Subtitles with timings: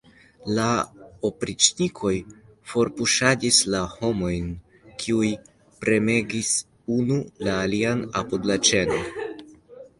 [0.59, 0.67] La
[1.27, 2.13] opriĉnikoj
[2.71, 4.49] forpuŝadis la homojn,
[5.05, 5.31] kiuj
[5.85, 6.53] premegis
[6.99, 9.03] unu la alian apud la ĉeno.